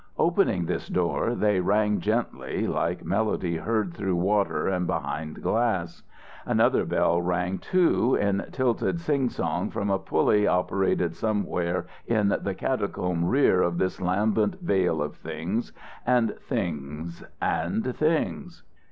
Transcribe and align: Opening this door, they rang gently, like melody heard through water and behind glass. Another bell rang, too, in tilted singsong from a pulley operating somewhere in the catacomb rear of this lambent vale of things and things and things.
Opening 0.17 0.65
this 0.65 0.87
door, 0.87 1.35
they 1.35 1.59
rang 1.59 1.99
gently, 1.99 2.65
like 2.65 3.05
melody 3.05 3.57
heard 3.57 3.93
through 3.93 4.15
water 4.15 4.67
and 4.67 4.87
behind 4.87 5.43
glass. 5.43 6.01
Another 6.43 6.85
bell 6.85 7.21
rang, 7.21 7.59
too, 7.59 8.15
in 8.15 8.43
tilted 8.51 8.95
singsong 8.99 9.69
from 9.69 9.91
a 9.91 9.99
pulley 9.99 10.47
operating 10.47 11.11
somewhere 11.13 11.85
in 12.07 12.29
the 12.41 12.55
catacomb 12.55 13.25
rear 13.25 13.61
of 13.61 13.77
this 13.77 14.01
lambent 14.01 14.59
vale 14.59 15.03
of 15.03 15.17
things 15.17 15.71
and 16.03 16.31
things 16.47 17.23
and 17.39 17.95
things. 17.95 18.63